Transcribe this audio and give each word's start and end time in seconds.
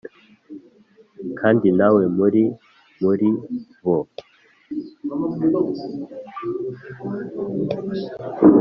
kandi 1.39 1.67
namwe 1.77 2.03
muri 2.17 2.43
muri 3.01 3.29
bo 3.83 3.97